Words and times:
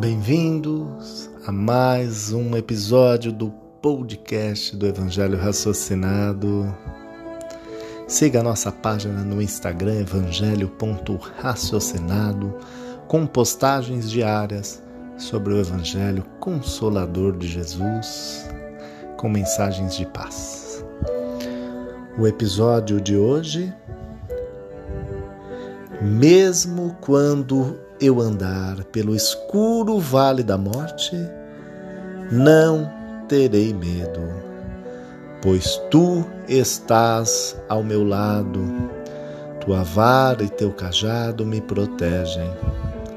Bem-vindos 0.00 1.30
a 1.46 1.52
mais 1.52 2.32
um 2.32 2.56
episódio 2.56 3.30
do 3.30 3.50
podcast 3.82 4.74
do 4.74 4.86
Evangelho 4.86 5.36
Raciocinado. 5.36 6.74
Siga 8.08 8.40
a 8.40 8.42
nossa 8.42 8.72
página 8.72 9.22
no 9.22 9.42
Instagram 9.42 10.00
evangelho.raciocinado 10.00 12.56
com 13.06 13.26
postagens 13.26 14.10
diárias 14.10 14.82
sobre 15.18 15.52
o 15.52 15.60
Evangelho 15.60 16.24
Consolador 16.40 17.36
de 17.36 17.46
Jesus, 17.46 18.48
com 19.18 19.28
mensagens 19.28 19.98
de 19.98 20.06
paz. 20.06 20.82
O 22.18 22.26
episódio 22.26 23.02
de 23.02 23.18
hoje, 23.18 23.70
mesmo 26.00 26.96
quando 27.02 27.89
eu 28.00 28.18
andar 28.18 28.82
pelo 28.84 29.14
escuro 29.14 29.98
vale 29.98 30.42
da 30.42 30.56
morte, 30.56 31.14
não 32.32 32.90
terei 33.28 33.74
medo, 33.74 34.22
pois 35.42 35.76
tu 35.90 36.24
estás 36.48 37.56
ao 37.68 37.84
meu 37.84 38.02
lado, 38.02 38.60
tua 39.60 39.82
vara 39.82 40.42
e 40.42 40.48
teu 40.48 40.72
cajado 40.72 41.44
me 41.44 41.60
protegem. 41.60 42.50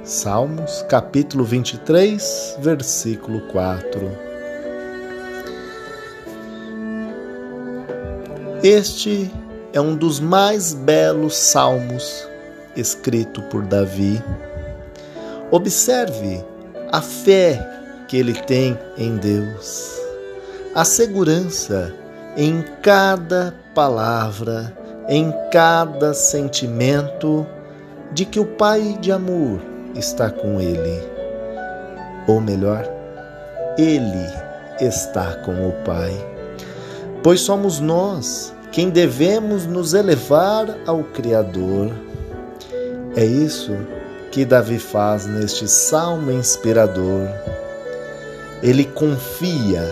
Salmos, 0.04 0.84
capítulo 0.90 1.46
23, 1.46 2.58
versículo 2.60 3.40
4. 3.48 4.34
Este 8.62 9.32
é 9.72 9.80
um 9.80 9.96
dos 9.96 10.20
mais 10.20 10.74
belos 10.74 11.38
salmos 11.38 12.28
escrito 12.76 13.42
por 13.44 13.62
Davi 13.62 14.22
Observe 15.54 16.44
a 16.92 17.00
fé 17.00 17.64
que 18.08 18.18
ele 18.18 18.34
tem 18.34 18.76
em 18.98 19.18
Deus, 19.18 20.02
a 20.74 20.84
segurança 20.84 21.94
em 22.36 22.66
cada 22.82 23.54
palavra, 23.76 24.76
em 25.08 25.32
cada 25.52 26.12
sentimento 26.16 27.46
de 28.12 28.26
que 28.26 28.40
o 28.40 28.46
Pai 28.46 28.98
de 29.00 29.12
amor 29.12 29.62
está 29.94 30.32
com 30.32 30.60
ele. 30.60 31.04
Ou 32.28 32.42
melhor, 32.42 32.90
ele 33.78 34.26
está 34.82 35.36
com 35.46 35.70
o 35.70 35.72
Pai. 35.86 36.14
Pois 37.22 37.42
somos 37.42 37.80
nós 37.80 38.56
quem 38.72 38.90
devemos 38.90 39.68
nos 39.68 39.94
elevar 39.94 40.66
ao 40.88 41.04
Criador. 41.04 41.92
É 43.16 43.24
isso 43.24 43.78
que 44.34 44.44
Davi 44.44 44.80
faz 44.80 45.28
neste 45.28 45.68
salmo 45.68 46.32
inspirador. 46.32 47.28
Ele 48.64 48.84
confia 48.84 49.84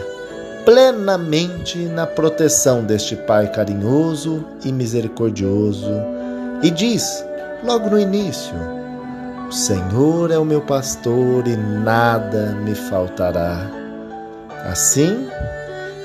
plenamente 0.65 1.77
na 1.77 2.07
proteção 2.07 2.83
deste 2.83 3.15
Pai 3.15 3.51
carinhoso 3.51 4.43
e 4.65 4.71
misericordioso 4.71 5.91
e 6.63 6.71
diz, 6.71 7.23
logo 7.63 7.91
no 7.91 7.99
início: 7.99 8.55
O 9.47 9.51
Senhor 9.51 10.31
é 10.31 10.39
o 10.39 10.45
meu 10.45 10.61
pastor 10.61 11.47
e 11.47 11.55
nada 11.55 12.55
me 12.63 12.73
faltará. 12.73 13.69
Assim, 14.65 15.27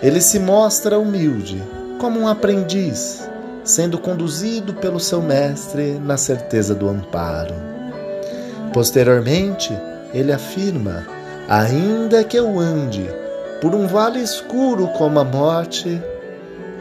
ele 0.02 0.20
se 0.20 0.38
mostra 0.38 0.98
humilde, 0.98 1.62
como 1.98 2.20
um 2.20 2.28
aprendiz, 2.28 3.26
sendo 3.64 3.96
conduzido 3.96 4.74
pelo 4.74 5.00
seu 5.00 5.22
mestre 5.22 5.92
na 5.92 6.18
certeza 6.18 6.74
do 6.74 6.86
amparo. 6.86 7.75
Posteriormente, 8.76 9.72
ele 10.12 10.30
afirma: 10.30 11.06
Ainda 11.48 12.22
que 12.22 12.36
eu 12.36 12.58
ande 12.58 13.08
por 13.58 13.74
um 13.74 13.86
vale 13.86 14.20
escuro 14.20 14.88
como 14.88 15.18
a 15.18 15.24
morte, 15.24 15.98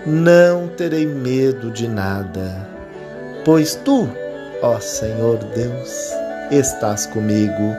não 0.06 0.68
terei 0.68 1.06
medo 1.06 1.72
de 1.72 1.88
nada, 1.88 2.68
pois 3.46 3.76
tu, 3.76 4.10
ó 4.62 4.78
Senhor 4.78 5.38
Deus, 5.38 6.12
estás 6.52 7.06
comigo, 7.06 7.74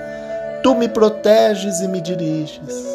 tu 0.62 0.74
me 0.74 0.88
proteges 0.88 1.80
e 1.80 1.86
me 1.86 2.00
diriges. 2.00 2.86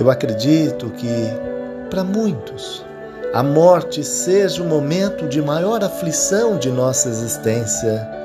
Eu 0.00 0.10
acredito 0.10 0.90
que, 0.90 1.32
para 1.88 2.02
muitos, 2.02 2.84
a 3.32 3.44
morte 3.44 4.02
seja 4.02 4.60
o 4.64 4.66
momento 4.66 5.28
de 5.28 5.40
maior 5.40 5.84
aflição 5.84 6.58
de 6.58 6.72
nossa 6.72 7.08
existência 7.08 8.17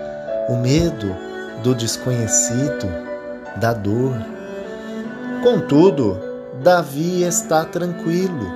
o 0.50 0.56
medo 0.56 1.16
do 1.64 1.74
desconhecido, 1.74 2.88
da 3.58 3.74
dor. 3.74 4.14
Contudo, 5.42 6.20
Davi 6.62 7.24
está 7.24 7.66
tranquilo, 7.66 8.52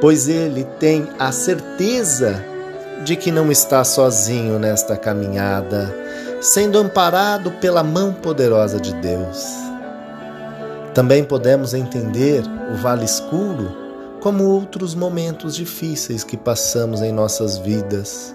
pois 0.00 0.28
ele 0.28 0.64
tem 0.78 1.08
a 1.18 1.32
certeza 1.32 2.44
de 3.04 3.16
que 3.16 3.30
não 3.30 3.50
está 3.50 3.82
sozinho 3.82 4.58
nesta 4.58 4.96
caminhada, 4.96 5.94
sendo 6.40 6.78
amparado 6.78 7.50
pela 7.52 7.82
mão 7.82 8.12
poderosa 8.12 8.78
de 8.78 8.94
Deus. 8.94 9.46
Também 10.94 11.24
podemos 11.24 11.72
entender 11.72 12.42
o 12.72 12.76
vale 12.76 13.04
escuro 13.04 13.76
como 14.20 14.44
outros 14.44 14.94
momentos 14.94 15.54
difíceis 15.54 16.24
que 16.24 16.36
passamos 16.36 17.00
em 17.00 17.12
nossas 17.12 17.56
vidas 17.56 18.34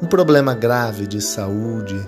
um 0.00 0.06
problema 0.06 0.54
grave 0.54 1.06
de 1.06 1.20
saúde, 1.20 1.98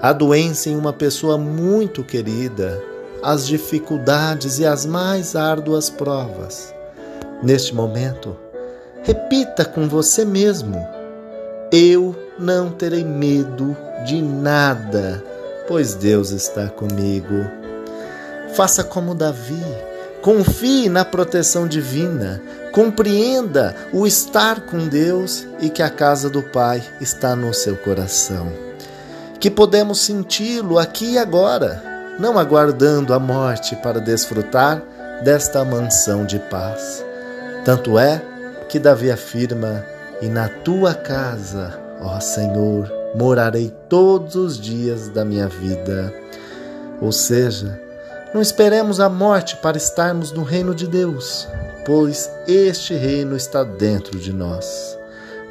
a 0.00 0.12
doença 0.12 0.68
em 0.68 0.76
uma 0.76 0.92
pessoa 0.92 1.36
muito 1.36 2.04
querida, 2.04 2.82
as 3.22 3.46
dificuldades 3.46 4.58
e 4.58 4.66
as 4.66 4.86
mais 4.86 5.36
árduas 5.36 5.90
provas. 5.90 6.74
Neste 7.42 7.74
momento, 7.74 8.36
repita 9.02 9.64
com 9.64 9.88
você 9.88 10.24
mesmo: 10.24 10.76
Eu 11.70 12.14
não 12.38 12.70
terei 12.70 13.04
medo 13.04 13.76
de 14.04 14.20
nada, 14.20 15.22
pois 15.66 15.94
Deus 15.94 16.30
está 16.30 16.68
comigo. 16.68 17.46
Faça 18.54 18.84
como 18.84 19.14
Davi 19.14 19.91
Confie 20.22 20.88
na 20.88 21.04
proteção 21.04 21.66
divina, 21.66 22.40
compreenda 22.70 23.74
o 23.92 24.06
estar 24.06 24.60
com 24.60 24.86
Deus 24.86 25.44
e 25.60 25.68
que 25.68 25.82
a 25.82 25.90
casa 25.90 26.30
do 26.30 26.40
Pai 26.44 26.80
está 27.00 27.34
no 27.34 27.52
seu 27.52 27.76
coração. 27.76 28.52
Que 29.40 29.50
podemos 29.50 29.98
senti-lo 29.98 30.78
aqui 30.78 31.14
e 31.14 31.18
agora, 31.18 31.82
não 32.20 32.38
aguardando 32.38 33.12
a 33.12 33.18
morte 33.18 33.74
para 33.74 34.00
desfrutar 34.00 34.80
desta 35.24 35.64
mansão 35.64 36.24
de 36.24 36.38
paz. 36.38 37.04
Tanto 37.64 37.98
é 37.98 38.22
que 38.68 38.78
Davi 38.78 39.10
afirma: 39.10 39.84
E 40.20 40.28
na 40.28 40.48
tua 40.48 40.94
casa, 40.94 41.76
ó 42.00 42.20
Senhor, 42.20 42.88
morarei 43.16 43.74
todos 43.88 44.36
os 44.36 44.56
dias 44.56 45.08
da 45.08 45.24
minha 45.24 45.48
vida. 45.48 46.14
Ou 47.00 47.10
seja, 47.10 47.80
não 48.34 48.40
esperemos 48.40 48.98
a 48.98 49.08
morte 49.08 49.56
para 49.56 49.76
estarmos 49.76 50.32
no 50.32 50.42
reino 50.42 50.74
de 50.74 50.86
Deus, 50.86 51.46
pois 51.84 52.30
este 52.46 52.94
reino 52.94 53.36
está 53.36 53.62
dentro 53.62 54.18
de 54.18 54.32
nós. 54.32 54.98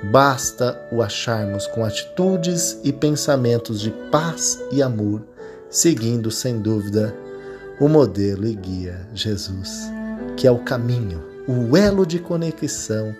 Basta 0.03 0.79
o 0.91 1.01
acharmos 1.01 1.67
com 1.67 1.85
atitudes 1.85 2.79
e 2.83 2.91
pensamentos 2.91 3.79
de 3.79 3.91
paz 4.11 4.59
e 4.71 4.81
amor, 4.81 5.21
seguindo 5.69 6.31
sem 6.31 6.59
dúvida 6.59 7.13
o 7.79 7.87
modelo 7.87 8.47
e 8.47 8.55
guia 8.55 9.07
Jesus, 9.13 9.91
que 10.35 10.47
é 10.47 10.51
o 10.51 10.59
caminho, 10.59 11.23
o 11.47 11.77
elo 11.77 12.03
de 12.03 12.17
conexão 12.17 13.15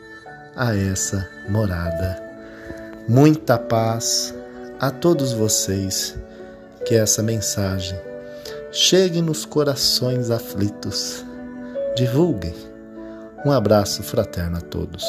a 0.56 0.76
essa 0.76 1.30
morada. 1.50 2.20
Muita 3.08 3.60
paz 3.60 4.34
a 4.80 4.90
todos 4.90 5.34
vocês, 5.34 6.16
que 6.84 6.96
essa 6.96 7.22
mensagem 7.22 8.11
chegue 8.72 9.22
nos 9.22 9.46
corações 9.46 10.32
aflitos. 10.32 11.26
Divulguem. 11.96 12.56
Um 13.46 13.52
abraço 13.52 14.02
fraterno 14.02 14.58
a 14.58 14.62
todos. 14.62 15.04